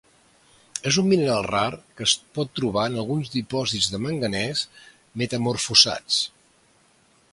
És 0.91 0.95
un 1.01 1.09
mineral 1.09 1.43
rar 1.47 1.65
que 1.99 2.07
es 2.09 2.13
pot 2.37 2.51
trobar 2.61 2.85
en 2.91 2.97
alguns 3.03 3.29
dipòsits 3.35 3.91
de 3.97 4.01
manganès 4.07 4.65
metamorfosats. 5.25 6.19